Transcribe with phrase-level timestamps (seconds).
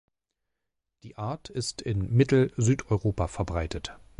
[1.03, 3.95] Die Art ist in Mittel-, Südeuropa verbreitet.